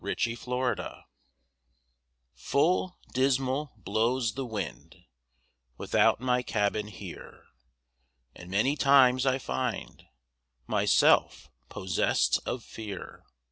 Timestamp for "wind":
4.47-4.95